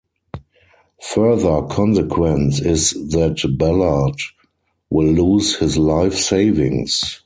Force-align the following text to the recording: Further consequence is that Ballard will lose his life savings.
Further 1.13 1.61
consequence 1.67 2.59
is 2.59 2.89
that 3.11 3.39
Ballard 3.59 4.15
will 4.89 5.11
lose 5.13 5.57
his 5.57 5.77
life 5.77 6.15
savings. 6.15 7.19